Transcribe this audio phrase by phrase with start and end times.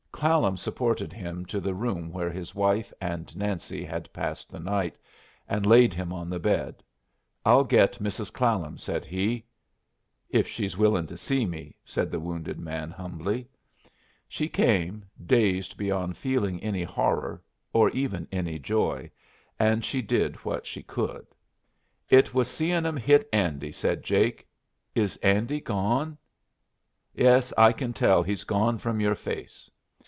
[0.21, 4.95] Clallam supported him to the room where his wife and Nancy had passed the night,
[5.49, 6.83] and laid him on the bed.
[7.43, 8.31] "I'll get Mrs.
[8.31, 9.43] Clallam," said he.
[10.29, 13.49] "If she'll be willin' to see me," said the wounded man, humbly.
[14.29, 17.41] She came, dazed beyond feeling any horror,
[17.73, 19.09] or even any joy,
[19.57, 21.25] and she did what she could.
[22.11, 24.47] "It was seein' 'em hit Andy," said Jake.
[24.93, 26.15] "Is Andy gone?
[27.11, 29.71] Yes, I kin tell he's gone from your face."